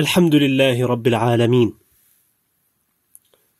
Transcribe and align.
الحمد 0.00 0.34
لله 0.34 0.86
رب 0.86 1.06
العالمين 1.06 1.74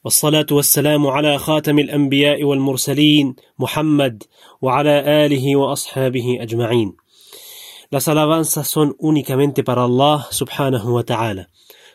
والصلاة 0.04 0.46
والسلام 0.50 1.06
على 1.06 1.38
خاتم 1.38 1.78
الأنبياء 1.78 2.44
والمرسلين 2.44 3.36
محمد 3.58 4.22
وعلى 4.62 5.24
آله 5.26 5.56
وأصحابه 5.56 6.38
أجمعين 6.40 6.96
Las 7.90 8.08
alabanzas 8.08 8.68
son 8.68 8.96
únicamente 8.98 9.62
para 9.62 9.82
Allah 9.82 10.26
subhanahu 10.30 10.94
wa 10.94 11.02
ta'ala. 11.02 11.50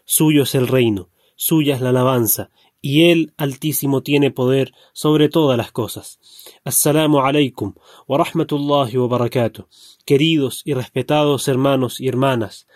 Suyo 0.06 0.44
es 0.44 0.54
el 0.54 0.68
reino, 0.68 1.10
suya 1.36 1.76
es 1.76 1.82
la 1.82 1.90
alabanza, 1.90 2.52
y 2.82 3.10
Él 3.12 3.34
altísimo 3.38 4.04
tiene 4.04 4.30
poder 4.30 4.74
sobre 4.94 5.28
todas 5.30 5.58
las 5.58 5.72
cosas. 5.72 6.20
Assalamu 6.64 7.18
alaikum 7.20 7.74
wa 8.08 8.18
rahmatullahi 8.24 8.96
wa 8.98 9.08
barakatuh. 9.08 9.66
Queridos 10.06 10.62
y 10.66 10.74
respetados 10.76 11.48
hermanos 11.48 12.00
y 12.00 12.10
hermanas, 12.10 12.68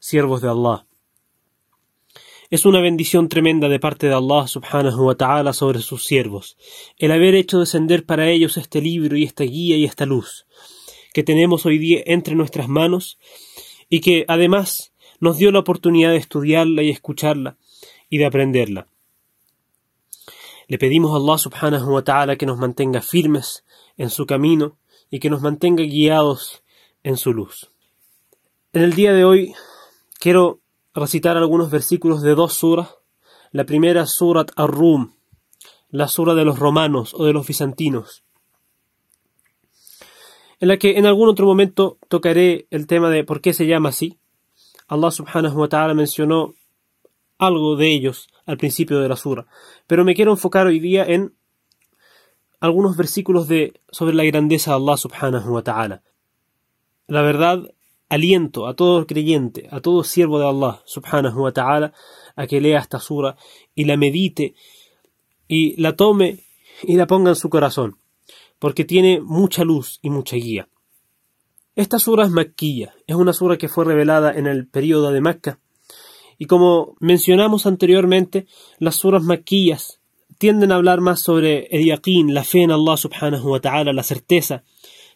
siervos 0.00 0.40
de 0.40 0.48
Allah. 0.48 0.86
Es 2.52 2.66
una 2.66 2.82
bendición 2.82 3.30
tremenda 3.30 3.70
de 3.70 3.80
parte 3.80 4.08
de 4.08 4.12
Allah 4.12 4.46
subhanahu 4.46 5.06
wa 5.06 5.14
ta'ala 5.14 5.54
sobre 5.54 5.80
sus 5.80 6.04
siervos, 6.04 6.58
el 6.98 7.10
haber 7.10 7.34
hecho 7.34 7.58
descender 7.58 8.04
para 8.04 8.28
ellos 8.28 8.58
este 8.58 8.82
libro 8.82 9.16
y 9.16 9.24
esta 9.24 9.44
guía 9.44 9.78
y 9.78 9.86
esta 9.86 10.04
luz, 10.04 10.44
que 11.14 11.22
tenemos 11.22 11.64
hoy 11.64 11.78
día 11.78 12.02
entre 12.04 12.34
nuestras 12.34 12.68
manos, 12.68 13.18
y 13.88 14.02
que 14.02 14.26
además 14.28 14.92
nos 15.18 15.38
dio 15.38 15.50
la 15.50 15.60
oportunidad 15.60 16.10
de 16.10 16.18
estudiarla 16.18 16.82
y 16.82 16.90
escucharla, 16.90 17.56
y 18.10 18.18
de 18.18 18.26
aprenderla. 18.26 18.86
Le 20.68 20.76
pedimos 20.76 21.14
a 21.14 21.24
Allah 21.24 21.38
subhanahu 21.38 21.90
wa 21.90 22.04
ta'ala 22.04 22.36
que 22.36 22.44
nos 22.44 22.58
mantenga 22.58 23.00
firmes 23.00 23.64
en 23.96 24.10
su 24.10 24.26
camino 24.26 24.76
y 25.10 25.20
que 25.20 25.30
nos 25.30 25.40
mantenga 25.40 25.84
guiados 25.84 26.62
en 27.02 27.16
su 27.16 27.32
luz. 27.32 27.70
En 28.74 28.82
el 28.82 28.92
día 28.92 29.14
de 29.14 29.24
hoy 29.24 29.54
quiero 30.20 30.61
recitar 30.94 31.36
algunos 31.36 31.70
versículos 31.70 32.22
de 32.22 32.34
dos 32.34 32.54
suras. 32.54 32.96
La 33.50 33.64
primera, 33.64 34.06
Surat 34.06 34.50
Ar-Rum, 34.56 35.12
la 35.90 36.08
sura 36.08 36.34
de 36.34 36.44
los 36.44 36.58
romanos 36.58 37.14
o 37.14 37.24
de 37.24 37.32
los 37.34 37.46
bizantinos, 37.46 38.24
en 40.58 40.68
la 40.68 40.78
que 40.78 40.96
en 40.96 41.06
algún 41.06 41.28
otro 41.28 41.46
momento 41.46 41.98
tocaré 42.08 42.66
el 42.70 42.86
tema 42.86 43.10
de 43.10 43.24
por 43.24 43.40
qué 43.40 43.52
se 43.52 43.66
llama 43.66 43.90
así. 43.90 44.18
Allah 44.88 45.10
subhanahu 45.10 45.58
wa 45.58 45.68
ta'ala 45.68 45.92
mencionó 45.92 46.54
algo 47.36 47.76
de 47.76 47.92
ellos 47.92 48.28
al 48.46 48.56
principio 48.56 49.00
de 49.00 49.08
la 49.08 49.16
sura, 49.16 49.46
pero 49.86 50.04
me 50.04 50.14
quiero 50.14 50.30
enfocar 50.30 50.66
hoy 50.66 50.80
día 50.80 51.04
en 51.04 51.34
algunos 52.60 52.96
versículos 52.96 53.48
de, 53.48 53.80
sobre 53.90 54.14
la 54.14 54.24
grandeza 54.24 54.70
de 54.70 54.76
Allah 54.76 54.96
subhanahu 54.96 55.52
wa 55.52 55.62
ta'ala. 55.62 56.02
La 57.06 57.20
verdad 57.20 57.70
aliento 58.12 58.66
a 58.66 58.74
todo 58.74 59.06
creyente, 59.06 59.68
a 59.70 59.80
todo 59.80 60.04
siervo 60.04 60.38
de 60.38 60.46
Allah 60.46 60.82
subhanahu 60.84 61.44
wa 61.44 61.52
ta'ala, 61.52 61.94
a 62.36 62.46
que 62.46 62.60
lea 62.60 62.78
esta 62.78 62.98
sura 62.98 63.36
y 63.74 63.86
la 63.86 63.96
medite 63.96 64.54
y 65.48 65.80
la 65.80 65.96
tome 65.96 66.44
y 66.82 66.96
la 66.96 67.06
ponga 67.06 67.30
en 67.30 67.36
su 67.36 67.48
corazón, 67.48 67.96
porque 68.58 68.84
tiene 68.84 69.20
mucha 69.22 69.64
luz 69.64 69.98
y 70.02 70.10
mucha 70.10 70.36
guía. 70.36 70.68
Esta 71.74 71.98
sura 71.98 72.24
es 72.24 72.30
maquilla, 72.30 72.94
es 73.06 73.16
una 73.16 73.32
sura 73.32 73.56
que 73.56 73.68
fue 73.68 73.86
revelada 73.86 74.30
en 74.32 74.46
el 74.46 74.68
período 74.68 75.10
de 75.10 75.22
Mecca, 75.22 75.58
y 76.36 76.44
como 76.44 76.96
mencionamos 77.00 77.64
anteriormente, 77.64 78.46
las 78.78 78.96
suras 78.96 79.22
maquillas 79.22 80.00
tienden 80.36 80.70
a 80.70 80.74
hablar 80.74 81.00
más 81.00 81.20
sobre 81.20 81.66
el 81.70 81.86
yaqeen, 81.86 82.34
la 82.34 82.44
fe 82.44 82.62
en 82.62 82.72
Allah 82.72 82.98
subhanahu 82.98 83.52
wa 83.52 83.60
ta'ala, 83.60 83.94
la 83.94 84.02
certeza, 84.02 84.64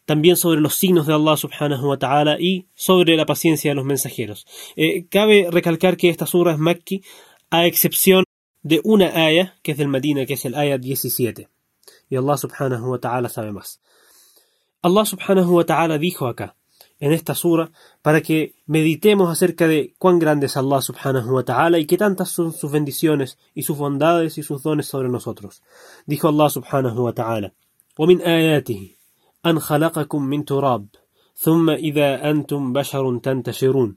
también 0.06 0.36
sobre 0.36 0.62
los 0.62 0.76
signos 0.76 1.08
de 1.08 1.14
Allah 1.14 1.38
subhanahu 1.38 1.88
wa 1.88 1.98
ta'ala 1.98 2.38
y 2.40 2.67
sobre 2.76 3.16
la 3.16 3.26
paciencia 3.26 3.72
de 3.72 3.76
los 3.76 3.86
mensajeros. 3.86 4.45
Eh, 4.76 5.06
cabe 5.09 5.48
recalcar 5.50 5.98
que 5.98 6.09
esta 6.09 6.26
sura 6.26 6.54
es 6.54 6.58
Makki, 6.58 7.04
a 7.50 7.66
excepción 7.66 8.23
de 8.64 8.81
una 8.84 9.08
ayah, 9.08 9.56
que 9.64 9.72
es 9.72 9.78
del 9.78 9.88
Medina, 9.88 10.26
que 10.26 10.34
es 10.36 10.45
el 10.45 10.56
ayah 10.56 10.78
17. 10.78 11.48
Y 12.09 12.16
Allah 12.16 12.38
subhanahu 12.38 12.92
wa 12.92 12.99
ta'ala 12.99 13.30
sabe 13.30 13.52
más. 13.52 13.80
Allah 14.82 15.05
subhanahu 15.05 15.55
wa 15.55 15.66
ta'ala 15.66 15.98
dijo 15.98 16.27
acá, 16.27 16.55
en 16.99 17.14
esta 17.14 17.33
sura, 17.33 17.72
para 18.02 18.22
que 18.22 18.54
meditemos 18.67 19.30
acerca 19.30 19.67
de 19.67 19.95
cuán 19.98 20.20
grande 20.20 20.45
es 20.45 20.55
Allah 20.55 20.82
subhanahu 20.82 21.33
wa 21.33 21.44
ta'ala 21.44 21.80
y 21.80 21.86
qué 21.86 21.98
tantas 21.98 22.30
son 22.30 22.54
sus 22.54 22.72
bendiciones 22.72 23.39
y 23.55 23.64
sus 23.64 23.77
bondades 23.77 24.38
y 24.38 24.44
sus 24.44 24.61
dones 24.61 24.86
sobre 24.86 25.10
nosotros. 25.10 25.64
Dijo 26.05 26.27
Allah 26.27 26.49
subhanahu 26.49 27.04
wa 27.04 27.14
ta'ala, 27.14 27.54
ومن 27.99 28.22
آياته 28.22 28.95
أن 29.46 29.58
خلقكم 29.58 30.23
من 30.23 30.45
تراب 30.45 30.86
ثم 31.34 31.70
إذا 31.70 32.30
أنتم 32.30 32.73
بشر 32.73 33.18
تنتشرون 33.18 33.96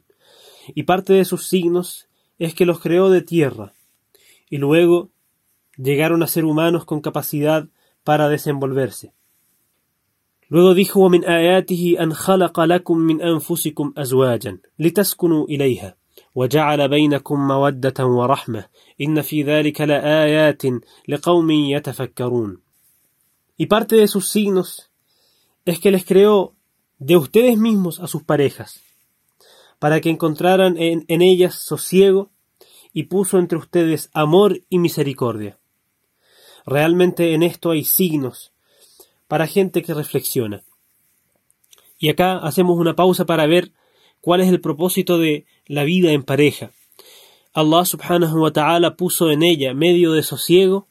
y 0.76 0.84
parte 0.84 1.14
de 1.14 1.26
sus 1.26 1.48
signos 1.48 2.08
es 2.38 2.54
que 2.54 2.66
los 2.66 2.80
creó 2.80 3.10
de 3.10 3.22
tierra 3.22 3.74
y 4.50 4.58
luego 4.58 5.10
llegaron 5.78 6.24
a 6.24 6.28
ser 6.28 6.46
humanos 6.46 6.86
con 6.86 7.02
capacidad 7.02 7.68
para 8.04 8.30
desenvolverse. 8.30 9.14
Luego 10.50 10.74
dijo 10.74 11.00
ومن 11.00 11.26
آياته 11.26 11.96
أن 12.00 12.14
خلق 12.14 12.60
لكم 12.60 12.98
من 12.98 13.22
أنفسكم 13.22 13.94
أزواجا 13.98 14.58
لتسكنوا 14.80 15.46
إليها 15.46 15.96
وجعل 16.36 16.90
بينكم 16.90 17.48
مودة 17.48 18.06
ورحمة 18.06 18.66
إن 19.02 19.22
في 19.22 19.44
ذلك 19.44 19.82
لآيات 19.82 20.62
لقوم 21.08 21.52
يتفكرون 21.52 22.62
Y 23.58 23.66
parte 23.66 23.96
de 23.98 24.08
sus 24.08 24.30
signos 24.30 24.89
es 25.70 25.80
que 25.80 25.92
les 25.92 26.06
creó 26.06 26.56
de 26.98 27.18
ustedes 27.18 27.58
mismos 27.58 28.00
a 28.00 28.08
sus 28.08 28.24
parejas, 28.24 28.82
para 29.80 30.02
que 30.02 30.10
encontraran 30.10 30.78
en, 30.78 31.06
ellas 31.08 31.56
sosiego 31.56 32.30
y 32.94 33.04
puso 33.04 33.40
entre 33.40 33.58
ustedes 33.58 34.10
amor 34.14 34.62
y 34.70 34.80
misericordia. 34.80 35.58
Realmente 36.66 37.34
en 37.34 37.44
esto 37.44 37.72
hay 37.72 37.84
signos 37.84 38.52
para 39.28 39.48
gente 39.48 39.82
que 39.82 39.94
reflexiona. 39.94 40.64
Y 41.98 42.10
acá 42.10 42.38
hacemos 42.38 42.78
una 42.78 42.96
pausa 42.96 43.26
para 43.26 43.46
ver 43.46 43.72
cuál 44.22 44.42
es 44.42 44.50
el 44.50 44.62
propósito 44.62 45.18
de 45.18 45.46
la 45.66 45.84
vida 45.84 46.12
en 46.12 46.24
pareja. 46.24 46.72
Allah 47.54 47.86
subhanahu 47.86 48.42
wa 48.42 48.52
ta'ala 48.52 48.96
puso 48.96 49.32
en 49.32 49.44
ella 49.44 49.74
medio 49.74 50.12
de 50.12 50.24
sosiego 50.24 50.88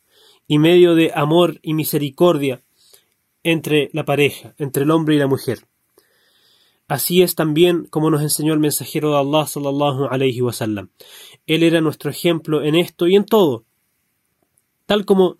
y 0.47 0.59
medio 0.59 0.95
de 0.95 1.13
amor 1.15 1.61
y 1.63 1.75
misericordia 1.75 2.63
entre 3.48 3.90
la 3.94 4.06
pareja, 4.06 4.56
entre 4.58 4.84
el 4.84 4.92
hombre 4.92 5.16
y 5.16 5.20
la 5.20 5.28
mujer. 5.28 5.60
Así 6.88 7.22
es 7.22 7.36
también 7.36 7.86
como 7.86 8.10
nos 8.10 8.22
enseñó 8.22 8.54
el 8.54 8.60
mensajero 8.60 9.12
de 9.12 9.18
Allah 9.20 9.48
sallallahu 9.48 10.06
alayhi 10.10 10.42
wa 10.42 10.54
sallam. 10.54 10.90
Él 11.48 11.64
era 11.64 11.82
nuestro 11.82 12.12
ejemplo 12.12 12.64
en 12.64 12.76
esto 12.76 13.08
y 13.08 13.16
en 13.16 13.26
todo. 13.26 13.66
Tal 14.86 15.06
como, 15.06 15.38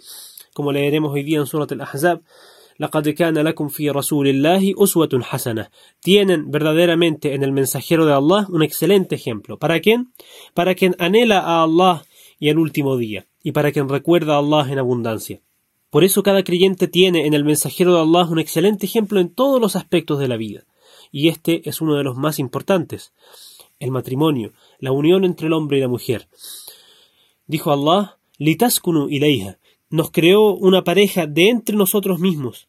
como 0.54 0.72
leeremos 0.72 1.12
hoy 1.14 1.24
día 1.24 1.40
en 1.40 1.46
Surat 1.46 1.72
al-Ahzab, 1.72 2.22
لقد 2.80 3.10
كان 3.10 3.38
لكم 3.38 3.68
في 3.68 3.90
رسول 3.90 4.28
الله 4.28 4.74
أسوة 4.78 5.22
حسنة. 5.22 5.70
Tienen 6.00 6.52
verdaderamente 6.52 7.34
en 7.34 7.44
el 7.44 7.52
mensajero 7.52 8.06
de 8.06 8.14
Allah 8.14 8.48
un 8.50 8.64
excelente 8.64 9.16
ejemplo. 9.16 9.60
¿Para 9.60 9.80
quién? 9.80 10.12
Para 10.54 10.76
quien 10.76 10.96
anhela 11.00 11.40
a 11.40 11.64
Allah 11.64 12.04
y 12.40 12.50
el 12.50 12.58
último 12.58 12.98
día, 12.98 13.28
y 13.44 13.52
para 13.52 13.72
quien 13.72 13.90
recuerda 13.90 14.36
a 14.36 14.40
Allah 14.40 14.72
en 14.72 14.80
abundancia. 14.80 15.42
Por 15.91 16.05
eso 16.05 16.23
cada 16.23 16.43
creyente 16.45 16.87
tiene 16.87 17.27
en 17.27 17.35
el 17.35 17.45
mensajero 17.45 17.95
de 17.95 18.01
Allah 18.01 18.31
un 18.31 18.39
excelente 18.39 18.87
ejemplo 18.87 19.21
en 19.21 19.35
todos 19.35 19.61
los 19.61 19.75
aspectos 19.75 20.19
de 20.19 20.29
la 20.29 20.37
vida, 20.37 20.65
y 21.11 21.29
este 21.29 21.67
es 21.69 21.81
uno 21.81 21.95
de 21.95 22.05
los 22.05 22.17
más 22.17 22.39
importantes, 22.39 23.13
el 23.81 23.91
matrimonio, 23.91 24.53
la 24.81 24.93
unión 24.93 25.25
entre 25.25 25.47
el 25.47 25.55
hombre 25.55 25.79
y 25.79 25.81
la 25.81 25.89
mujer. 25.89 26.29
Dijo 27.47 27.73
Allah, 27.73 28.19
litaskunu 28.37 29.09
ilayha, 29.09 29.59
nos 29.89 30.11
creó 30.11 30.55
una 30.55 30.85
pareja 30.85 31.27
de 31.27 31.49
entre 31.49 31.77
nosotros 31.77 32.19
mismos. 32.19 32.69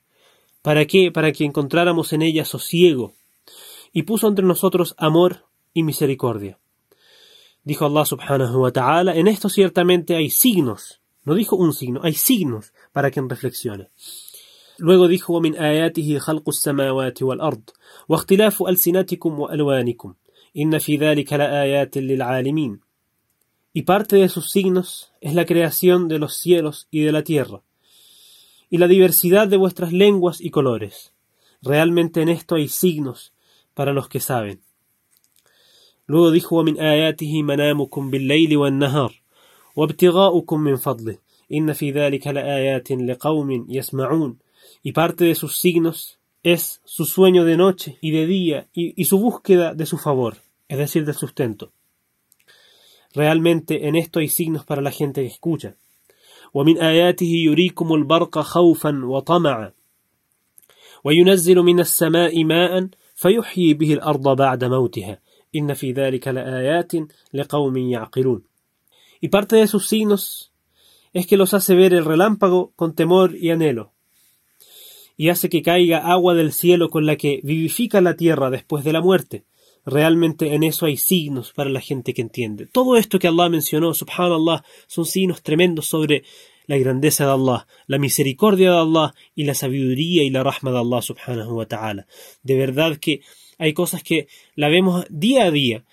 ¿Para 0.62 0.86
qué? 0.86 1.12
Para 1.12 1.34
que 1.34 1.44
encontráramos 1.44 2.14
en 2.14 2.22
ella 2.22 2.46
sosiego, 2.46 3.14
y 3.92 4.04
puso 4.04 4.28
entre 4.28 4.46
nosotros 4.46 4.96
amor 4.98 5.46
y 5.74 5.84
misericordia. 5.84 6.58
Dijo 7.64 7.86
Allah 7.86 8.06
subhanahu 8.06 8.62
wa 8.62 8.72
ta'ala, 8.72 9.16
en 9.16 9.28
esto 9.28 9.50
ciertamente 9.50 10.16
hay 10.16 10.30
signos, 10.30 10.99
no 11.29 11.35
dijo 11.35 11.57
un 11.57 11.73
signo, 11.73 12.01
hay 12.03 12.15
signos 12.15 12.73
para 12.93 13.11
quien 13.11 13.29
reflexione. 13.29 13.89
Luego 14.79 15.09
dijo 15.09 15.33
ومن 15.33 15.57
آياته 15.57 16.19
خلق 16.19 16.49
السماوات 16.49 17.23
والأرض 17.23 17.71
واختلاف 18.09 18.63
ألسنتكم 18.63 19.41
وألوانكم 19.41 20.15
إن 20.57 20.79
في 20.79 20.97
ذلك 20.97 21.33
لآيات 21.33 21.99
للعالمين 21.99 22.81
Y 23.77 23.83
parte 23.83 24.17
de 24.17 24.29
sus 24.29 24.53
signos 24.53 25.13
es 25.21 25.35
la 25.35 25.47
creación 25.47 26.07
de 26.07 26.21
los 26.21 26.37
cielos 26.37 26.87
y 26.93 27.01
de 27.01 27.11
la 27.11 27.25
tierra, 27.25 27.63
y 28.71 28.79
la 28.79 28.87
diversidad 28.87 29.49
de 29.49 29.57
vuestras 29.57 29.93
lenguas 29.93 30.41
y 30.41 30.51
colores. 30.51 31.13
Realmente 31.61 32.23
en 32.23 32.29
esto 32.29 32.55
hay 32.55 32.69
signos 32.69 33.33
para 33.75 33.93
los 33.93 34.09
que 34.09 34.21
saben. 34.21 34.61
Luego 36.07 36.31
dijo 36.31 36.57
ومن 36.57 36.79
آياته 36.79 37.43
منامكم 37.43 38.11
بالليل 38.11 38.57
والنهار 38.57 39.23
وابتغاؤكم 39.76 40.60
من 40.60 40.76
فضله 40.76 41.18
y 44.84 44.92
parte 44.92 45.26
de 45.26 45.36
sus 45.36 45.58
signos 45.58 46.20
es 46.44 46.82
su 46.86 47.06
sueño 47.06 47.44
de 47.44 47.58
noche 47.58 47.98
y 48.02 48.12
de 48.12 48.26
día 48.28 48.68
y, 48.74 49.04
su 49.06 49.18
búsqueda 49.20 49.74
de 49.74 49.86
su 49.86 49.98
favor, 49.98 50.38
es 50.68 50.78
decir, 50.78 51.06
del 51.06 51.16
sustento. 51.16 51.72
Realmente 53.14 53.88
en 53.88 53.96
esto 53.96 54.20
hay 54.20 54.28
signos 54.28 54.64
para 54.64 54.82
la 54.82 54.92
gente 54.92 55.22
que 55.22 55.28
escucha. 55.28 55.76
ومن 56.54 56.78
آياته 56.78 57.32
يريكم 57.46 57.94
البرق 57.94 58.40
خوفا 58.40 59.06
وطمعا 59.06 59.72
وينزل 61.04 61.56
من 61.56 61.80
السماء 61.80 62.44
ماء 62.44 62.88
فيحيي 63.16 63.74
به 63.74 63.94
الأرض 63.94 64.36
بعد 64.36 64.64
موتها 64.64 65.20
إن 65.56 65.74
في 65.74 65.92
ذلك 65.92 66.28
لآيات 66.28 66.92
لقوم 67.34 67.78
يعقلون 67.78 68.49
Y 69.22 69.30
parte 69.30 69.56
de 69.56 69.68
sus 69.68 69.88
signos 69.88 70.52
es 71.14 71.28
que 71.28 71.38
los 71.38 71.54
hace 71.54 71.76
ver 71.76 71.94
el 71.94 72.06
relámpago 72.06 72.72
con 72.76 72.94
temor 72.94 73.36
y 73.36 73.50
anhelo, 73.50 73.94
y 75.18 75.30
hace 75.30 75.50
que 75.50 75.62
caiga 75.62 75.98
agua 75.98 76.34
del 76.34 76.54
cielo 76.54 76.90
con 76.90 77.06
la 77.06 77.18
que 77.18 77.42
vivifica 77.44 78.00
la 78.00 78.16
tierra 78.16 78.50
después 78.50 78.86
de 78.86 78.94
la 78.94 79.02
muerte. 79.02 79.44
Realmente 79.86 80.54
en 80.54 80.64
eso 80.64 80.86
hay 80.86 80.98
signos 80.98 81.52
para 81.52 81.70
la 81.70 81.82
gente 81.82 82.14
que 82.14 82.22
entiende. 82.22 82.68
Todo 82.68 82.96
esto 82.96 83.20
que 83.20 83.28
Allah 83.28 83.50
mencionó, 83.50 83.94
subhanallah, 83.94 84.64
son 84.88 85.06
signos 85.06 85.42
tremendos 85.42 85.88
sobre 85.88 86.24
la 86.68 86.78
grandeza 86.78 87.26
de 87.26 87.32
Allah, 87.32 87.68
la 87.88 87.98
misericordia 87.98 88.72
de 88.72 88.78
Allah 88.78 89.14
y 89.36 89.46
la 89.46 89.56
sabiduría 89.56 90.24
y 90.24 90.30
la 90.30 90.44
rahma 90.44 90.72
de 90.72 90.78
Allah 90.78 91.02
subhanahu 91.02 91.54
wa 91.54 91.66
ta'ala. 91.66 92.06
De 92.44 92.56
verdad 92.56 92.98
que 92.98 93.22
hay 93.58 93.74
cosas 93.74 94.04
que 94.04 94.28
la 94.56 94.70
vemos 94.70 95.06
día 95.10 95.46
a 95.46 95.52
día 95.52 95.84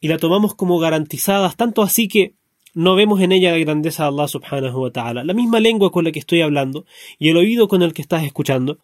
y 0.00 0.08
la 0.08 0.18
tomamos 0.18 0.54
como 0.54 0.78
garantizadas, 0.78 1.56
tanto 1.56 1.82
así 1.82 2.08
que 2.08 2.34
no 2.74 2.96
vemos 2.96 3.20
en 3.20 3.32
ella 3.32 3.52
la 3.52 3.58
grandeza 3.58 4.02
de 4.02 4.08
Allah 4.10 4.28
subhanahu 4.28 4.82
wa 4.82 4.90
ta'ala. 4.90 5.24
La 5.24 5.32
misma 5.32 5.60
lengua 5.60 5.90
con 5.90 6.04
la 6.04 6.12
que 6.12 6.18
estoy 6.18 6.42
hablando 6.42 6.84
y 7.18 7.30
el 7.30 7.36
oído 7.36 7.68
con 7.68 7.82
el 7.82 7.94
que 7.94 8.02
estás 8.02 8.24
escuchando 8.24 8.78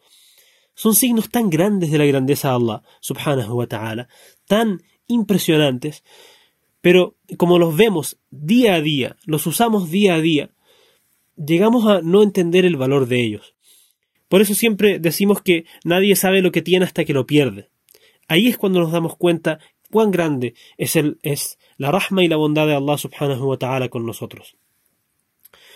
son 0.74 0.94
signos 0.94 1.28
tan 1.28 1.50
grandes 1.50 1.90
de 1.90 1.98
la 1.98 2.06
grandeza 2.06 2.48
de 2.48 2.54
Allah 2.54 2.82
subhanahu 3.00 3.54
wa 3.54 3.66
ta'ala, 3.66 4.08
tan 4.46 4.80
impresionantes, 5.08 6.04
pero 6.80 7.16
como 7.36 7.58
los 7.58 7.76
vemos 7.76 8.18
día 8.30 8.74
a 8.74 8.80
día, 8.80 9.16
los 9.26 9.46
usamos 9.46 9.90
día 9.90 10.14
a 10.14 10.20
día, 10.20 10.50
llegamos 11.36 11.86
a 11.86 12.00
no 12.00 12.22
entender 12.22 12.64
el 12.64 12.76
valor 12.76 13.06
de 13.06 13.20
ellos. 13.20 13.54
Por 14.28 14.40
eso 14.40 14.54
siempre 14.54 14.98
decimos 15.00 15.42
que 15.42 15.64
nadie 15.84 16.14
sabe 16.14 16.40
lo 16.40 16.52
que 16.52 16.62
tiene 16.62 16.84
hasta 16.84 17.04
que 17.04 17.12
lo 17.12 17.26
pierde. 17.26 17.68
Ahí 18.28 18.46
es 18.46 18.56
cuando 18.56 18.78
nos 18.78 18.92
damos 18.92 19.16
cuenta 19.16 19.58
cuán 19.91 20.11
grande 20.11 20.55
es, 20.77 20.95
el, 20.95 21.19
es 21.23 21.57
la 21.77 21.91
rahma 21.91 22.23
y 22.23 22.27
la 22.27 22.37
bondad 22.37 22.67
de 22.67 22.75
Allah 22.75 22.97
subhanahu 22.97 23.45
wa 23.49 23.57
ta'ala 23.57 23.89
con 23.89 24.05
nosotros. 24.05 24.55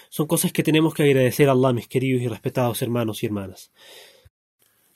Son 0.09 0.27
cosas 0.27 0.51
que 0.51 0.63
tenemos 0.63 0.93
que 0.93 1.03
agradecer 1.03 1.49
a 1.49 1.51
Allah, 1.51 1.73
mis 1.73 1.87
queridos 1.87 2.21
y 2.21 2.27
respetados 2.27 2.81
hermanos 2.81 3.21
y 3.21 3.27
hermanas. 3.27 3.71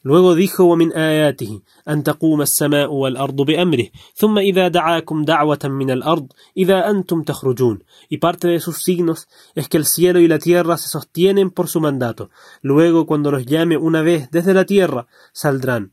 Luego 0.06 0.36
dijo 0.36 0.64
ومن 0.64 0.92
آياته 0.92 1.62
أن 1.88 2.04
تقوم 2.04 2.42
السماء 2.42 2.92
والأرض 2.92 3.42
بأمره 3.42 3.88
ثم 4.16 4.38
إذا 4.38 4.68
دعاكم 4.68 5.24
دعوة 5.24 5.60
من 5.64 5.92
الأرض 5.92 6.28
إذا 6.58 6.90
أنتم 6.90 7.24
تخرجون 7.24 7.80
y 8.10 8.18
parte 8.18 8.50
de 8.50 8.60
sus 8.60 8.84
signos 8.84 9.30
es 9.56 9.70
que 9.70 9.78
el 9.78 9.86
cielo 9.86 10.20
y 10.20 10.28
la 10.28 10.40
tierra 10.40 10.78
se 10.78 10.90
sostienen 10.90 11.52
por 11.52 11.70
su 11.70 11.80
mandato 11.80 12.30
luego 12.62 13.06
cuando 13.06 13.32
los 13.32 13.46
llame 13.46 13.78
una 13.78 14.02
vez 14.02 14.30
desde 14.30 14.54
la 14.54 14.66
tierra 14.66 15.08
saldrán 15.32 15.92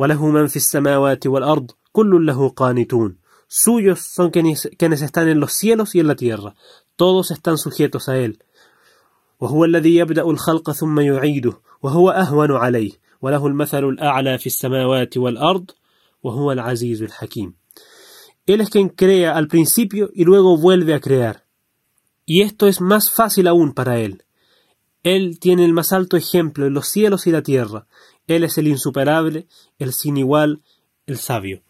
وله 0.00 0.26
من 0.26 0.46
في 0.46 0.56
السماوات 0.56 1.26
والأرض 1.26 1.70
كل 1.92 2.26
له 2.26 2.48
قانتون 2.48 3.18
suyos 3.48 4.00
son 4.00 4.30
quienes, 4.30 4.68
quienes 4.76 5.02
están 5.02 5.28
en 5.28 5.38
los 5.40 5.52
cielos 5.52 5.94
y 5.94 6.00
en 6.00 6.08
la 6.08 6.16
tierra 6.16 6.54
todos 6.96 7.30
están 7.30 7.58
sujetos 7.58 8.08
a 8.08 8.16
él 8.18 8.38
وهو 9.40 9.64
الذي 9.64 9.96
يبدأ 9.96 10.22
الخلق 10.22 10.70
ثم 10.70 11.00
يعيده 11.00 11.52
وهو 11.82 12.10
أهون 12.10 12.52
عليه 12.52 12.92
وله 13.22 13.46
المثل 13.46 13.84
الأعلى 13.84 14.38
في 14.38 14.46
السماوات 14.46 15.16
والأرض 15.16 15.70
وهو 16.22 16.52
العزيز 16.52 17.02
الحكيم 17.02 17.54
Él 18.46 18.60
es 18.60 18.70
quien 18.70 18.88
crea 18.90 19.36
al 19.36 19.48
principio 19.48 20.08
y 20.14 20.22
luego 20.22 20.56
vuelve 20.56 20.94
a 20.94 21.00
crear. 21.00 21.46
Y 22.24 22.42
esto 22.42 22.68
es 22.68 22.80
más 22.80 23.10
fácil 23.10 23.48
aún 23.48 23.72
para 23.72 23.98
Él. 23.98 24.22
Él 25.02 25.40
tiene 25.40 25.64
el 25.64 25.72
más 25.72 25.92
alto 25.92 26.16
ejemplo 26.16 26.64
en 26.66 26.74
los 26.74 26.86
cielos 26.86 27.26
y 27.26 27.32
la 27.32 27.42
tierra. 27.42 27.88
él 28.27 28.43
es 28.43 28.57
el 28.57 28.67
insuperable, 28.67 29.47
el 29.79 29.93
sin 29.93 30.17
igual, 30.17 30.61
el 31.05 31.17
sabio. 31.17 31.63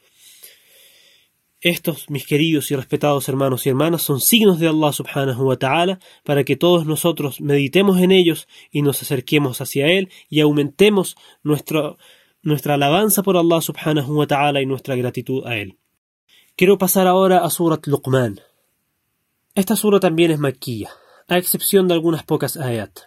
Estos, 1.64 2.10
mis 2.10 2.26
queridos 2.26 2.72
y 2.72 2.76
respetados 2.76 3.30
hermanos 3.30 3.66
y 3.66 3.70
hermanas, 3.70 4.02
son 4.02 4.20
signos 4.20 4.60
de 4.60 4.68
Allah 4.68 4.92
subhanahu 4.92 5.44
wa 5.44 5.58
ta'ala 5.58 6.00
para 6.24 6.44
que 6.44 6.56
todos 6.56 6.88
nosotros 6.88 7.40
meditemos 7.40 8.00
en 8.00 8.12
ellos 8.12 8.48
y 8.72 8.82
nos 8.82 9.00
acerquemos 9.04 9.62
hacia 9.62 9.86
Él 9.86 10.10
y 10.28 10.40
aumentemos 10.40 11.16
nuestra, 11.44 11.96
alabanza 12.74 13.22
por 13.22 13.38
Allah 13.38 13.62
subhanahu 13.62 14.18
wa 14.18 14.26
ta'ala 14.26 14.62
y 14.62 14.66
nuestra 14.66 14.96
gratitud 14.96 15.46
a 15.46 15.58
Él. 15.58 15.78
Quiero 16.56 16.80
pasar 16.80 17.06
ahora 17.06 17.46
a 17.46 17.50
Surat 17.52 17.86
Luqman. 17.86 18.42
Esta 19.54 19.76
sura 19.76 20.00
también 20.00 20.32
es 20.32 20.40
maquilla, 20.40 20.90
a 21.28 21.38
excepción 21.38 21.88
de 21.88 21.94
algunas 21.94 22.24
pocas 22.24 22.58
ayat. 22.58 23.02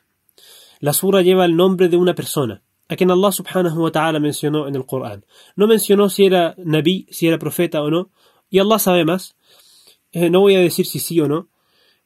La 0.79 0.93
sura 0.93 1.23
lleva 1.23 1.45
el 1.45 1.57
nombre 1.57 1.89
de 1.89 1.97
una 1.97 2.15
persona, 2.15 2.63
a 2.95 2.97
quien 2.97 3.11
Allah 3.11 3.33
subhanahu 3.33 3.83
wa 3.83 3.91
ta'ala 3.91 4.21
mencionó 4.21 4.69
en 4.69 4.77
el 4.77 4.87
Corán. 4.87 5.27
No 5.57 5.67
mencionó 5.67 6.09
si 6.09 6.27
era 6.27 6.55
nabi, 6.59 7.07
si 7.11 7.27
era 7.27 7.39
profeta 7.39 7.83
o 7.83 7.91
no, 7.91 8.11
y 8.49 8.61
Allah 8.61 8.79
sabe 8.79 9.05
más. 9.05 9.37
Eh, 10.13 10.31
no 10.31 10.41
voy 10.41 10.55
a 10.55 10.61
decir 10.61 10.87
si 10.87 11.01
sí 11.01 11.21
o 11.21 11.27
no, 11.27 11.49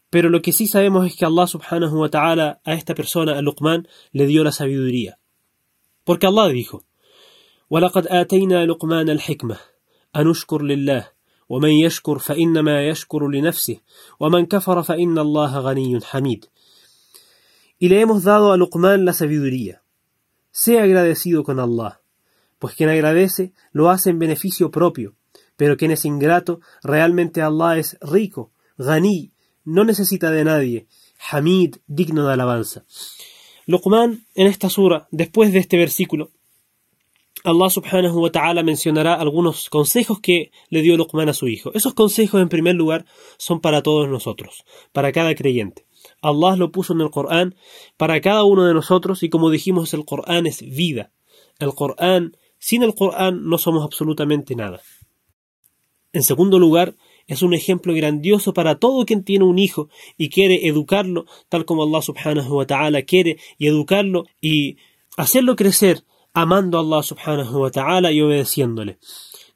pero 0.09 0.31
lo 0.31 0.41
que 0.41 0.53
sí 0.53 0.67
sabemos 0.67 1.07
es 1.07 1.15
que 1.15 1.27
Allah 1.27 1.47
subhanahu 1.47 2.01
wa 2.01 2.09
ta'ala 2.09 2.61
a 2.65 2.73
esta 2.73 2.95
persona, 2.95 3.37
a 3.37 3.43
Luqman, 3.43 3.87
le 4.13 4.27
dio 4.27 4.43
la 4.43 4.53
sabiduría. 4.53 5.19
Porque 6.05 6.27
Allah 6.27 6.49
dijo, 6.49 6.85
وَلَقَدْ 7.71 8.09
آتَيْنَا 8.09 8.65
لُقْمَانَ 8.65 9.11
الْحِكْمَةِ 9.11 9.59
أَنُشْكُرْ 10.17 10.63
لِلَّهِ 10.63 11.19
ومن 11.51 11.71
يشكر 11.71 12.19
فإنما 12.19 12.89
يشكر 12.89 13.29
لنفسه 13.29 13.81
ومن 14.21 14.47
كفر 14.47 14.83
فإن 14.83 15.19
الله 15.19 15.59
غني 15.61 16.01
حميد 16.05 16.45
Y 17.81 17.89
le 17.89 18.01
hemos 18.03 18.25
dado 18.25 18.53
a 18.53 18.57
Luqman 18.57 19.05
la 19.05 19.13
sabiduría. 19.13 19.83
Sea 20.51 20.83
agradecido 20.83 21.45
con 21.45 21.61
Allah, 21.61 22.01
pues 22.59 22.75
quien 22.75 22.89
agradece 22.89 23.53
lo 23.73 23.91
hace 23.91 24.11
en 24.11 24.19
beneficio 24.19 24.71
propio, 24.71 25.15
pero 25.57 25.77
quien 25.77 25.91
es 25.91 26.05
ingrato, 26.05 26.61
realmente 26.83 27.43
Allah 27.43 27.79
es 27.79 27.99
rico, 28.01 28.53
Ghani, 28.79 29.33
no 29.65 29.85
necesita 29.85 30.31
de 30.31 30.45
nadie, 30.45 30.87
Hamid, 31.31 31.77
digno 31.87 32.27
de 32.27 32.33
alabanza. 32.33 32.85
Luqman, 33.67 34.25
en 34.35 34.47
esta 34.47 34.71
sura, 34.71 35.09
después 35.11 35.53
de 35.53 35.59
este 35.59 35.77
versículo, 35.77 36.31
Allah 37.45 37.71
subhanahu 37.71 38.21
wa 38.21 38.31
ta'ala 38.31 38.63
mencionará 38.63 39.15
algunos 39.15 39.69
consejos 39.69 40.21
que 40.21 40.51
le 40.71 40.83
dio 40.83 40.97
Luqman 40.97 41.29
a 41.29 41.35
su 41.35 41.49
hijo. 41.49 41.71
Esos 41.75 41.95
consejos, 41.95 42.41
en 42.41 42.49
primer 42.49 42.75
lugar, 42.75 43.05
son 43.37 43.61
para 43.61 43.83
todos 43.83 44.09
nosotros, 44.09 44.65
para 44.93 45.13
cada 45.13 45.35
creyente. 45.35 45.88
Allah 46.21 46.57
lo 46.57 46.71
puso 46.73 46.93
en 46.93 47.01
el 47.01 47.11
Corán 47.11 47.55
para 47.97 48.21
cada 48.21 48.45
uno 48.45 48.65
de 48.65 48.75
nosotros 48.75 49.23
y 49.23 49.29
como 49.29 49.51
dijimos, 49.51 49.95
el 49.95 50.05
Corán 50.05 50.47
es 50.47 50.61
vida. 50.63 51.13
El 51.59 51.75
Corán, 51.75 52.37
sin 52.59 52.83
el 52.83 52.95
Corán 52.95 53.49
no 53.49 53.59
somos 53.59 53.85
absolutamente 53.85 54.55
nada. 54.55 54.81
En 56.13 56.23
segundo 56.23 56.59
lugar, 56.59 56.97
es 57.27 57.43
un 57.43 57.53
ejemplo 57.53 57.93
grandioso 57.95 58.55
para 58.55 58.79
todo 58.79 59.05
quien 59.05 59.23
tiene 59.23 59.45
un 59.45 59.59
hijo 59.59 59.91
y 60.17 60.31
quiere 60.31 60.67
educarlo 60.67 61.27
tal 61.49 61.67
como 61.67 61.83
Allah 61.83 62.01
subhanahu 62.01 62.57
wa 62.57 62.67
ta'ala 62.67 63.03
quiere 63.03 63.39
y 63.59 63.67
educarlo 63.67 64.25
y 64.41 64.79
hacerlo 65.17 65.55
crecer 65.55 66.05
amando 66.33 66.79
a 66.79 66.81
Allah 66.81 67.03
subhanahu 67.03 67.61
wa 67.61 67.71
ta'ala 67.71 68.13
y 68.13 68.23
obedeciéndole. 68.23 68.99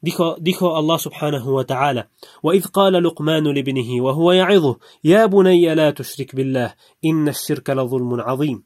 Dijo, 0.02 0.36
dijo 0.40 0.76
Allah 0.76 0.98
subhanahu 0.98 1.54
wa 1.54 1.64
ta'ala, 1.64 2.08
وَإِذْ 2.42 2.66
قَالَ 2.66 3.02
لُقْمَانُ 3.02 3.46
لِابْنِهِ 3.54 4.00
وَهُوَ 4.00 4.32
يَعِظُهُ 4.32 4.78
يَا 5.04 5.26
بُنَيَّ 5.26 5.74
لَا 5.74 5.90
تُشْرِكْ 5.90 6.34
بِاللَّهِ 6.34 6.74
إِنَّ 7.04 7.28
الشِّرْكَ 7.28 7.70
لَظُلْمٌ 7.70 8.20
عَظِيمٌ 8.20 8.62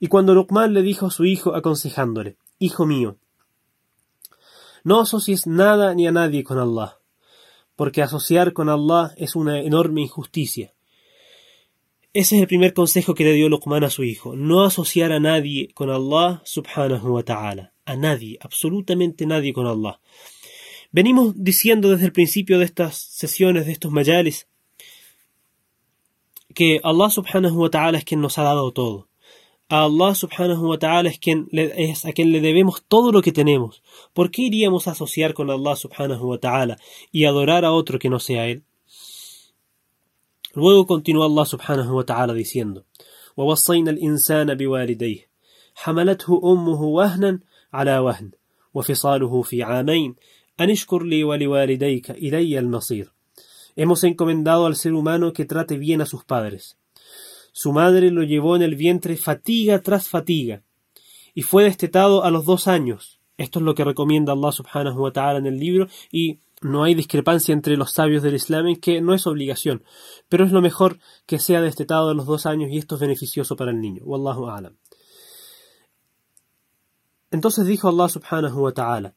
Y 0.00 0.06
cuando 0.06 0.34
Luqman 0.34 0.74
le 0.74 0.82
dijo 0.82 1.06
a 1.06 1.10
su 1.10 1.24
hijo 1.24 1.54
aconsejándole, 1.54 2.36
Hijo 2.60 2.86
mío, 2.86 3.16
no 4.84 5.00
asocies 5.00 5.46
nada 5.46 5.94
ni 5.94 6.06
a 6.06 6.12
nadie 6.12 6.44
con 6.44 6.58
Allah, 6.58 6.98
porque 7.76 8.02
asociar 8.02 8.52
con 8.52 8.68
Allah 8.68 9.12
es 9.16 9.36
una 9.36 9.60
enorme 9.60 10.02
injusticia. 10.02 10.72
Ese 12.12 12.36
es 12.36 12.42
el 12.42 12.48
primer 12.48 12.74
consejo 12.74 13.14
que 13.14 13.24
le 13.24 13.32
dio 13.32 13.48
Luqman 13.48 13.84
a 13.84 13.90
su 13.90 14.02
hijo, 14.02 14.34
no 14.34 14.64
asociar 14.64 15.12
a 15.12 15.20
nadie 15.20 15.68
con 15.74 15.90
Allah 15.90 16.40
subhanahu 16.44 17.14
wa 17.14 17.22
ta'ala, 17.22 17.71
a 17.84 17.96
nadie, 17.96 18.38
absolutamente 18.40 19.26
nadie 19.26 19.52
con 19.52 19.66
Allah. 19.66 20.00
Venimos 20.90 21.34
diciendo 21.36 21.90
desde 21.90 22.06
el 22.06 22.12
principio 22.12 22.58
de 22.58 22.64
estas 22.64 22.96
sesiones, 22.96 23.66
de 23.66 23.72
estos 23.72 23.92
mayales, 23.92 24.48
que 26.54 26.80
Allah 26.82 27.10
subhanahu 27.10 27.62
wa 27.62 27.70
ta'ala 27.70 27.98
es 27.98 28.04
quien 28.04 28.20
nos 28.20 28.38
ha 28.38 28.42
dado 28.42 28.72
todo. 28.72 29.08
A 29.68 29.84
Allah 29.84 30.14
subhanahu 30.14 30.70
wa 30.70 30.78
ta'ala 30.78 31.10
es, 31.10 31.18
quien 31.18 31.48
es 31.52 32.04
a 32.06 32.12
quien 32.12 32.32
le 32.32 32.40
debemos 32.40 32.82
todo 32.88 33.12
lo 33.12 33.20
que 33.20 33.32
tenemos. 33.32 33.82
¿Por 34.14 34.30
qué 34.30 34.42
iríamos 34.42 34.88
a 34.88 34.92
asociar 34.92 35.34
con 35.34 35.50
Allah 35.50 35.76
subhanahu 35.76 36.24
wa 36.30 36.38
ta'ala 36.38 36.78
y 37.12 37.26
adorar 37.26 37.64
a 37.64 37.72
otro 37.72 37.98
que 37.98 38.08
no 38.08 38.18
sea 38.18 38.46
Él? 38.46 38.64
Luego 40.54 40.86
continúa 40.86 41.26
Allah 41.26 41.44
subhanahu 41.44 41.96
wa 41.96 42.04
ta'ala 42.04 42.32
diciendo 42.32 42.86
ووصينا 43.38 43.90
الإنسان 43.90 44.54
بوالديه 44.54 45.28
حملته 45.74 46.40
أمه 46.44 46.82
وهنا 46.82 47.40
على 47.72 47.98
وهن 47.98 48.30
وفصاله 48.74 49.42
في 49.42 49.62
عامين 49.62 50.14
أن 50.60 50.70
اشكر 50.70 51.02
لي 51.02 51.24
ولوالديك 51.24 52.10
إلي 52.10 52.58
المصير 52.58 53.12
Hemos 53.76 54.02
encomendado 54.02 54.66
al 54.66 54.74
ser 54.74 54.92
humano 54.92 55.32
que 55.32 55.44
trate 55.44 55.78
bien 55.78 56.00
a 56.00 56.06
sus 56.06 56.24
padres. 56.24 56.76
Su 57.52 57.72
madre 57.72 58.10
lo 58.10 58.24
llevó 58.24 58.56
en 58.56 58.62
el 58.62 58.74
vientre 58.74 59.16
fatiga 59.16 59.80
tras 59.82 60.08
fatiga, 60.08 60.64
y 61.32 61.42
fue 61.42 61.62
destetado 61.62 62.24
a 62.24 62.32
los 62.32 62.44
dos 62.44 62.66
años. 62.66 63.20
Esto 63.36 63.60
es 63.60 63.64
lo 63.64 63.76
que 63.76 63.84
recomienda 63.84 64.32
Allah 64.32 64.50
subhanahu 64.50 65.00
wa 65.00 65.12
ta'ala 65.12 65.38
en 65.38 65.46
el 65.46 65.60
libro, 65.60 65.86
y 66.10 66.40
no 66.60 66.82
hay 66.82 66.94
discrepancia 66.94 67.52
entre 67.52 67.76
los 67.76 67.92
sabios 67.92 68.22
del 68.22 68.34
Islam 68.34 68.66
en 68.66 68.76
que 68.76 69.00
no 69.00 69.14
es 69.14 69.26
obligación, 69.26 69.84
pero 70.28 70.44
es 70.44 70.50
lo 70.50 70.60
mejor 70.60 70.98
que 71.26 71.38
sea 71.38 71.60
destetado 71.60 72.10
a 72.10 72.14
los 72.14 72.26
dos 72.26 72.46
años 72.46 72.70
y 72.72 72.78
esto 72.78 72.96
es 72.96 73.00
beneficioso 73.00 73.54
para 73.54 73.70
el 73.70 73.80
niño. 73.80 74.02
Wallahu 74.04 74.48
a'lam. 74.48 74.76
Entonces 77.33 77.65
dijo 77.65 77.89
Allah 77.89 78.07
subhanahu 78.07 78.61
wa 78.61 78.71
ta'ala, 78.71 79.15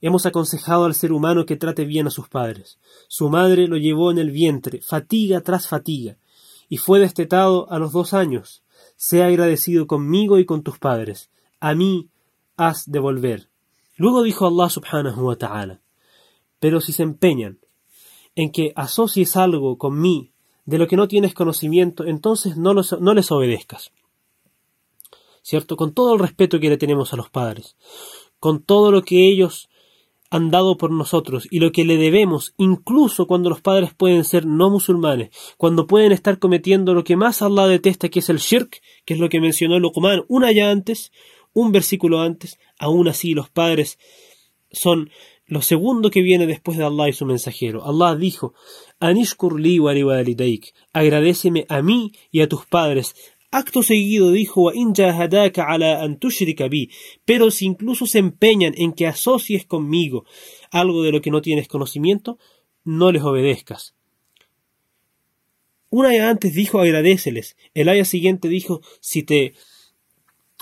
Hemos 0.00 0.26
aconsejado 0.26 0.84
al 0.84 0.94
ser 0.94 1.12
humano 1.12 1.44
que 1.44 1.56
trate 1.56 1.84
bien 1.84 2.06
a 2.06 2.10
sus 2.10 2.28
padres. 2.28 2.78
Su 3.08 3.28
madre 3.28 3.66
lo 3.66 3.76
llevó 3.76 4.10
en 4.12 4.18
el 4.18 4.30
vientre, 4.30 4.80
fatiga 4.80 5.40
tras 5.40 5.66
fatiga, 5.66 6.16
y 6.68 6.76
fue 6.76 7.00
destetado 7.00 7.70
a 7.70 7.78
los 7.78 7.92
dos 7.92 8.14
años. 8.14 8.62
Sea 8.96 9.26
agradecido 9.26 9.86
conmigo 9.86 10.38
y 10.38 10.46
con 10.46 10.62
tus 10.62 10.78
padres. 10.78 11.30
A 11.60 11.74
mí 11.74 12.08
has 12.56 12.90
de 12.90 13.00
volver. 13.00 13.48
Luego 13.96 14.22
dijo 14.22 14.46
Allah 14.46 14.70
subhanahu 14.70 15.26
wa 15.26 15.36
ta'ala, 15.36 15.80
pero 16.60 16.80
si 16.80 16.92
se 16.92 17.02
empeñan 17.02 17.58
en 18.36 18.50
que 18.50 18.72
asocies 18.76 19.36
algo 19.36 19.76
con 19.78 20.00
mí 20.00 20.30
de 20.64 20.78
lo 20.78 20.86
que 20.86 20.96
no 20.96 21.08
tienes 21.08 21.34
conocimiento, 21.34 22.04
entonces 22.04 22.56
no, 22.56 22.72
no 22.72 23.14
les 23.14 23.32
obedezcas. 23.32 23.90
¿Cierto? 25.48 25.76
Con 25.76 25.94
todo 25.94 26.12
el 26.12 26.20
respeto 26.20 26.60
que 26.60 26.68
le 26.68 26.76
tenemos 26.76 27.14
a 27.14 27.16
los 27.16 27.30
padres, 27.30 27.78
con 28.38 28.62
todo 28.62 28.92
lo 28.92 29.00
que 29.00 29.30
ellos 29.30 29.70
han 30.28 30.50
dado 30.50 30.76
por 30.76 30.90
nosotros 30.90 31.48
y 31.50 31.58
lo 31.60 31.72
que 31.72 31.86
le 31.86 31.96
debemos, 31.96 32.52
incluso 32.58 33.26
cuando 33.26 33.48
los 33.48 33.62
padres 33.62 33.94
pueden 33.94 34.24
ser 34.24 34.44
no 34.44 34.68
musulmanes, 34.68 35.30
cuando 35.56 35.86
pueden 35.86 36.12
estar 36.12 36.38
cometiendo 36.38 36.92
lo 36.92 37.02
que 37.02 37.16
más 37.16 37.40
Allah 37.40 37.66
detesta, 37.66 38.10
que 38.10 38.18
es 38.18 38.28
el 38.28 38.40
shirk, 38.40 38.82
que 39.06 39.14
es 39.14 39.20
lo 39.20 39.30
que 39.30 39.40
mencionó 39.40 39.78
Luqman 39.78 40.22
una 40.28 40.52
ya 40.52 40.70
antes, 40.70 41.12
un 41.54 41.72
versículo 41.72 42.20
antes, 42.20 42.58
aún 42.78 43.08
así 43.08 43.32
los 43.32 43.48
padres 43.48 43.98
son 44.70 45.08
lo 45.46 45.62
segundo 45.62 46.10
que 46.10 46.20
viene 46.20 46.46
después 46.46 46.76
de 46.76 46.84
Allah 46.84 47.08
y 47.08 47.14
su 47.14 47.24
mensajero. 47.24 47.86
Allah 47.86 48.14
dijo, 48.16 48.52
Anishkur 49.00 49.58
li 49.58 49.80
agradeceme 50.92 51.64
a 51.70 51.80
mí 51.80 52.12
y 52.30 52.42
a 52.42 52.48
tus 52.50 52.66
padres, 52.66 53.14
Acto 53.50 53.82
seguido 53.82 54.30
dijo 54.30 54.70
pero 57.24 57.50
si 57.50 57.64
incluso 57.64 58.06
se 58.06 58.18
empeñan 58.18 58.74
en 58.76 58.92
que 58.92 59.06
asocies 59.06 59.64
conmigo 59.64 60.26
algo 60.70 61.02
de 61.02 61.12
lo 61.12 61.22
que 61.22 61.30
no 61.30 61.40
tienes 61.40 61.66
conocimiento, 61.66 62.38
no 62.84 63.10
les 63.10 63.22
obedezcas. 63.22 63.94
Un 65.90 66.04
año 66.04 66.28
antes 66.28 66.52
dijo 66.52 66.78
agradeceles, 66.78 67.56
el 67.72 67.88
año 67.88 68.04
siguiente 68.04 68.48
dijo 68.48 68.82
si 69.00 69.22
te 69.22 69.54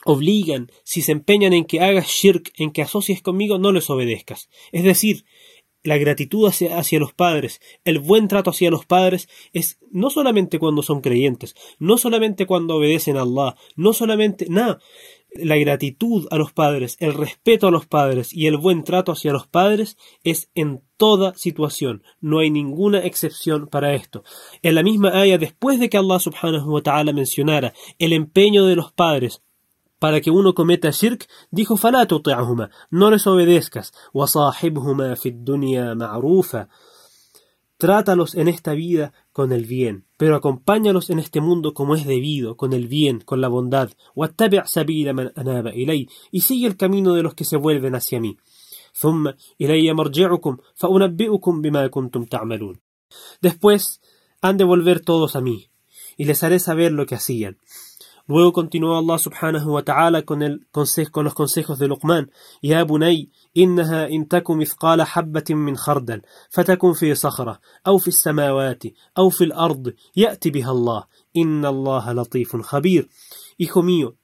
obligan, 0.05 0.71
si 0.85 1.03
se 1.03 1.11
empeñan 1.11 1.53
en 1.53 1.65
que 1.65 1.81
hagas 1.81 2.07
shirk, 2.07 2.53
en 2.57 2.71
que 2.71 2.83
asocies 2.83 3.21
conmigo, 3.21 3.59
no 3.59 3.73
les 3.73 3.91
obedezcas. 3.91 4.49
Es 4.71 4.85
decir, 4.85 5.25
la 5.87 5.99
gratitud 5.99 6.49
hacia, 6.49 6.99
los 6.99 7.13
padres, 7.13 7.61
el 7.85 8.01
buen 8.01 8.29
trato 8.29 8.51
hacia 8.51 8.71
los 8.71 8.85
padres 8.85 9.29
es 9.53 9.79
no 9.91 10.11
solamente 10.11 10.59
cuando 10.59 10.83
son 10.83 11.01
creyentes, 11.01 11.55
no 11.79 11.97
solamente 11.97 12.47
cuando 12.47 12.77
obedecen 12.77 13.17
a 13.17 13.23
Allah, 13.23 13.57
no 13.77 13.93
solamente 13.93 14.47
nada. 14.49 14.79
La 15.33 15.57
gratitud 15.57 16.27
a 16.31 16.39
los 16.39 16.53
padres, 16.53 16.97
el 16.99 17.13
respeto 17.13 17.69
a 17.69 17.71
los 17.71 17.87
padres 17.87 18.33
y 18.33 18.47
el 18.47 18.57
buen 18.57 18.85
trato 18.85 19.13
hacia 19.13 19.33
los 19.33 19.47
padres 19.47 19.97
es 20.25 20.51
en 20.55 20.83
toda 20.97 21.35
situación. 21.35 22.03
No 22.21 22.39
hay 22.39 22.51
ninguna 22.51 23.01
excepción 23.01 23.69
para 23.69 23.95
esto. 23.95 24.25
En 24.63 24.75
la 24.75 24.83
misma 24.83 25.21
aya, 25.21 25.37
después 25.37 25.79
de 25.79 25.91
que 25.91 25.99
Allah 25.99 26.19
subhanahu 26.19 26.73
wa 26.73 26.83
ta'ala 26.83 27.13
mencionara 27.13 27.75
el 27.99 28.13
empeño 28.13 28.65
de 28.65 28.77
los 28.77 28.93
padres 28.93 29.43
para 30.00 30.20
que 30.20 30.32
uno 30.32 30.54
cometa 30.54 30.90
shirk, 30.90 31.28
dijo 31.52 31.76
فلا 31.76 32.04
تطعهما, 32.04 32.70
no 32.92 33.12
les 33.12 33.28
obedezcas, 33.28 33.92
وصاحبهما 34.14 35.14
في 35.16 35.30
الدنيا 35.30 35.94
معروفا, 35.94 36.68
trátalos 37.78 38.36
en 38.36 38.48
esta 38.48 38.74
vida 38.74 39.12
con 39.32 39.52
el 39.52 39.66
bien, 39.66 40.06
pero 40.18 40.36
acompáñalos 40.36 41.10
en 41.10 41.18
este 41.18 41.42
mundo 41.42 41.74
como 41.74 41.96
es 41.96 42.06
debido, 42.06 42.56
con 42.56 42.74
el 42.74 42.88
bien, 42.88 43.22
con 43.22 43.42
la 43.42 43.48
bondad, 43.48 43.90
واتبع 44.16 44.66
سبيل 44.66 45.14
من 45.14 45.30
أناب 45.38 45.68
إلي, 45.68 46.08
y 46.32 46.42
sigue 46.42 46.68
el 46.68 46.78
camino 46.78 47.14
de 47.14 47.24
los 47.24 47.34
que 47.34 47.44
se 47.44 47.58
vuelven 47.58 47.96
hacia 47.96 48.20
mí. 48.20 48.38
ثم 48.94 49.32
إلي 49.62 49.94
مرجعكم 49.94 50.58
فأنبئكم 50.76 51.62
بما 51.62 51.88
كنتم 51.88 52.24
تعملون. 52.24 52.80
Después 53.42 54.02
han 54.42 54.58
de 54.58 54.64
volver 54.64 55.00
todos 55.00 55.36
a 55.36 55.42
mí, 55.42 55.70
y 56.18 56.26
les 56.26 56.44
haré 56.44 56.60
saber 56.60 56.92
lo 56.92 57.06
que 57.06 57.16
hacían. 57.16 57.58
Luego 58.28 58.54
continuó 58.54 58.98
Allah 58.98 59.18
subhanahu 59.18 59.74
wa 59.74 59.84
ta'ala 59.84 60.22
con, 60.22 60.42
el 60.42 60.68
consejo, 60.72 61.12
con 61.12 61.26
los 61.26 61.34
consejos 61.34 61.80
de 61.80 61.88
Luqman. 61.88 62.32
Ya 62.62 62.84
bunay, 62.84 63.30
إنها 63.58 64.08
إن 64.08 64.28
تك 64.28 64.52
مثقال 64.52 65.02
حبة 65.02 65.44
من 65.50 65.78
خردل 65.78 66.22
فتكن 66.50 66.94
في 66.94 67.16
صخرة 67.16 67.60
أو 67.88 67.98
في 67.98 68.08
السماوات 68.08 68.84
أو 69.18 69.30
في 69.30 69.44
الأرض 69.44 69.94
يأتي 70.16 70.50
بها 70.50 70.72
الله 70.72 71.04
إن 71.38 71.66
الله 71.66 72.12
لطيف 72.12 72.56
خبير 72.56 73.10
Hijo 73.58 73.84
mío, 73.84 74.16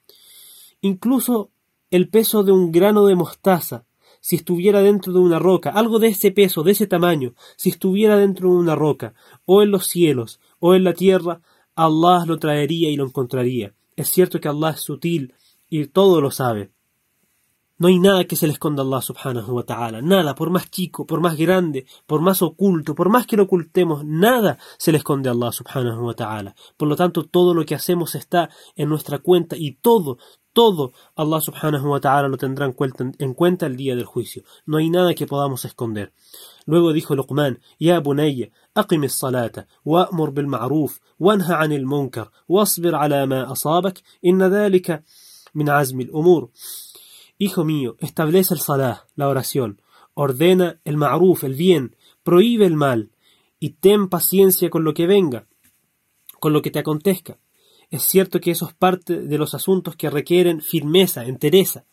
incluso 0.81 1.51
el 1.91 2.09
peso 2.09 2.43
de 2.43 2.51
un 2.51 2.71
grano 2.71 3.05
de 3.05 3.15
mostaza, 3.15 3.85
si 4.19 4.35
estuviera 4.35 4.81
dentro 4.81 5.13
de 5.13 5.19
una 5.19 5.37
roca, 5.37 5.69
algo 5.69 5.99
de 5.99 6.07
ese 6.07 6.31
peso, 6.31 6.63
de 6.63 6.71
ese 6.71 6.87
tamaño, 6.87 7.35
si 7.55 7.69
estuviera 7.69 8.17
dentro 8.17 8.49
de 8.49 8.55
una 8.55 8.73
roca, 8.73 9.13
o 9.45 9.61
en 9.61 9.69
los 9.69 9.85
cielos, 9.85 10.39
o 10.57 10.73
en 10.73 10.83
la 10.85 10.93
tierra, 10.93 11.41
Allah 11.75 12.25
lo 12.25 12.39
traería 12.39 12.89
y 12.89 12.95
lo 12.95 13.05
encontraría. 13.05 13.75
Es 13.96 14.08
cierto 14.08 14.40
que 14.40 14.48
Allah 14.48 14.70
es 14.70 14.80
sutil 14.80 15.34
y 15.68 15.86
todo 15.86 16.20
lo 16.20 16.30
sabe. 16.30 16.72
No 17.78 17.88
hay 17.88 17.98
nada 17.98 18.24
que 18.26 18.36
se 18.36 18.46
le 18.46 18.52
esconda 18.52 18.82
a 18.82 18.86
Allah 18.86 19.00
subhanahu 19.00 19.54
wa 19.54 19.64
ta'ala. 19.64 20.02
Nada, 20.02 20.36
por 20.36 20.50
más 20.50 20.70
chico, 20.70 21.04
por 21.04 21.20
más 21.20 21.36
grande, 21.36 21.84
por 22.06 22.20
más 22.20 22.40
oculto, 22.40 22.94
por 22.94 23.08
más 23.08 23.26
que 23.26 23.36
lo 23.36 23.42
ocultemos, 23.42 24.04
nada 24.04 24.56
se 24.78 24.92
le 24.92 24.98
esconde 24.98 25.28
a 25.28 25.32
Allah 25.32 25.50
subhanahu 25.50 26.06
wa 26.06 26.14
ta'ala. 26.14 26.54
Por 26.76 26.86
lo 26.86 26.94
tanto, 26.94 27.24
todo 27.24 27.54
lo 27.54 27.64
que 27.64 27.74
hacemos 27.74 28.14
está 28.14 28.50
en 28.76 28.88
nuestra 28.88 29.18
cuenta 29.18 29.56
y 29.58 29.72
todo, 29.72 30.18
todo 30.52 30.92
Allah 31.16 31.40
subhanahu 31.40 31.88
wa 31.88 32.00
ta'ala 32.00 32.28
lo 32.28 32.36
tendrá 32.36 32.66
en 32.66 32.72
cuenta, 32.72 33.10
en 33.18 33.34
cuenta 33.34 33.66
el 33.66 33.76
día 33.76 33.96
del 33.96 34.04
juicio. 34.04 34.42
No 34.66 34.78
hay 34.78 34.90
nada 34.90 35.14
que 35.14 35.26
podamos 35.26 35.64
esconder. 35.64 36.12
Luego 36.66 36.92
dijo 36.92 37.14
Luqman, 37.14 37.60
Ya 37.78 38.00
bunayya, 38.00 38.50
salata, 39.08 39.66
wa'mur 39.84 40.32
bil 40.32 40.46
ma'ruf, 40.46 40.98
wanha 41.18 41.60
anil 41.60 41.86
munkar, 41.86 42.30
wasbir 42.46 42.94
ala 42.94 43.26
ma 43.26 43.42
asabak, 43.44 44.02
inna 44.20 44.48
dhalika 44.48 45.02
min 45.54 45.68
azmi 45.68 46.04
al-umur. 46.04 46.50
Hijo 47.38 47.64
mío, 47.64 47.96
establece 47.98 48.54
el 48.54 48.60
salah, 48.60 49.06
la 49.16 49.28
oración, 49.28 49.80
ordena 50.14 50.80
el 50.84 50.96
ma'ruf, 50.96 51.44
el 51.44 51.54
bien, 51.54 51.96
prohíbe 52.22 52.66
el 52.66 52.76
mal, 52.76 53.10
y 53.58 53.70
ten 53.70 54.08
paciencia 54.08 54.70
con 54.70 54.84
lo 54.84 54.94
que 54.94 55.06
venga, 55.06 55.46
con 56.40 56.52
lo 56.52 56.62
que 56.62 56.70
te 56.70 56.78
acontezca. 56.78 57.38
Es 57.91 58.03
cierto 58.03 58.39
que 58.39 58.51
eso 58.51 58.65
es 58.65 58.73
parte 58.73 59.21
de 59.21 59.37
los 59.37 59.53
asuntos 59.53 59.95
que 59.95 60.09
requieren 60.09 60.61
firmeza, 60.61 61.25
entereza. 61.25 61.85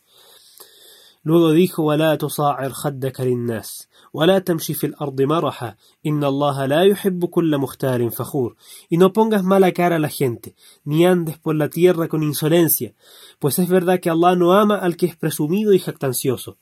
Luego 1.23 1.51
dijo, 1.51 1.83
وَلَا 1.83 2.15
تُصَاعِرْ 2.15 2.73
خَدَّكَ 2.73 3.21
لِلنَّاسِ 3.21 3.89
وَلَا 4.13 4.39
تَمْشِ 4.39 4.71
فِي 4.71 4.87
الْأَرْضِ 4.87 5.21
مَرَحًا 5.21 5.75
إِنَّ 6.05 6.23
اللَّهَ 6.23 6.65
لَا 6.65 6.83
يُحِبُّ 6.83 7.25
كُلَّ 7.25 7.57
مُخْتَارٍ 7.57 8.09
فَخُورٍ 8.09 8.55
Y 8.89 8.97
no 8.97 9.11
pongas 9.11 9.43
mala 9.43 9.71
cara 9.71 9.95
a 9.95 9.99
la 9.99 10.09
gente, 10.09 10.55
ni 10.83 11.05
andes 11.05 11.39
por 11.39 11.55
la 11.55 11.69
tierra 11.69 12.07
con 12.07 12.21
insolencia, 12.21 12.93
pues 13.39 13.57
es 13.57 13.69
verdad 13.69 13.99
que 13.99 14.11
Allah 14.11 14.35
no 14.35 14.53
ama 14.53 14.77
al 14.77 14.97
que 14.97 15.07
es 15.07 15.15
presumido 15.15 15.73
y 15.73 15.79
jactancioso. 15.79 16.57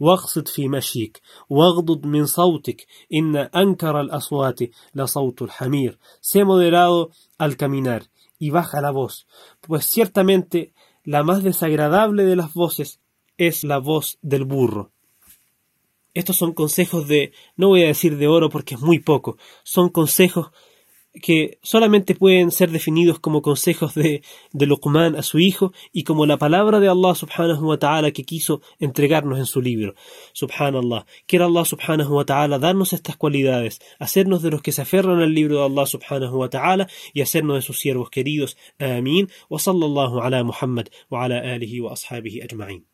واقصد 0.00 0.48
في 0.48 0.68
مشيك 0.68 1.20
واغضض 1.48 2.06
من 2.06 2.26
صوتك 2.26 2.86
إن 3.14 3.36
أنكر 3.36 4.00
الأصوات 4.00 4.58
لصوت 4.94 5.42
الحمير 5.42 5.98
Sé 6.20 6.44
moderado 6.44 7.10
al 7.38 7.56
caminar 7.56 8.02
y 8.39 8.49
baja 8.49 8.81
la 8.81 8.91
voz, 8.91 9.27
pues 9.61 9.85
ciertamente 9.85 10.73
la 11.03 11.23
más 11.23 11.43
desagradable 11.43 12.23
de 12.23 12.35
las 12.35 12.53
voces 12.53 12.99
es 13.37 13.63
la 13.63 13.77
voz 13.77 14.19
del 14.21 14.45
burro. 14.45 14.91
Estos 16.13 16.37
son 16.37 16.53
consejos 16.53 17.07
de, 17.07 17.33
no 17.55 17.69
voy 17.69 17.83
a 17.83 17.87
decir 17.87 18.17
de 18.17 18.27
oro 18.27 18.49
porque 18.49 18.75
es 18.75 18.81
muy 18.81 18.99
poco, 18.99 19.37
son 19.63 19.89
consejos 19.89 20.51
que 21.21 21.59
solamente 21.61 22.15
pueden 22.15 22.51
ser 22.51 22.71
definidos 22.71 23.19
como 23.19 23.41
consejos 23.41 23.93
de, 23.93 24.23
de 24.51 24.65
Luqman 24.65 25.15
a 25.15 25.21
su 25.21 25.39
hijo 25.39 25.71
y 25.91 26.03
como 26.03 26.25
la 26.25 26.37
palabra 26.37 26.79
de 26.79 26.89
Allah 26.89 27.15
subhanahu 27.15 27.67
wa 27.67 27.77
ta'ala 27.77 28.11
que 28.11 28.23
quiso 28.23 28.61
entregarnos 28.79 29.37
en 29.39 29.45
su 29.45 29.61
libro. 29.61 29.93
Subhanallah. 30.33 31.05
Quiera 31.27 31.45
Allah 31.45 31.65
subhanahu 31.65 32.15
wa 32.15 32.25
ta'ala 32.25 32.59
darnos 32.59 32.93
estas 32.93 33.15
cualidades, 33.15 33.79
hacernos 33.99 34.41
de 34.41 34.51
los 34.51 34.61
que 34.61 34.71
se 34.71 34.81
aferran 34.81 35.19
al 35.19 35.33
libro 35.33 35.59
de 35.59 35.65
Allah 35.65 35.85
subhanahu 35.85 36.37
wa 36.37 36.49
ta'ala 36.49 36.87
y 37.13 37.21
hacernos 37.21 37.55
de 37.55 37.61
sus 37.61 37.79
siervos 37.79 38.09
queridos. 38.09 38.57
Amén. 38.79 39.29
Wa 39.49 39.59
sallallahu 39.59 40.21
ala 40.21 40.43
Muhammad 40.43 40.87
wa 41.09 41.25
ala 41.25 41.41
wa 41.81 41.93
ashabihi 41.93 42.41
ajma'in. 42.41 42.92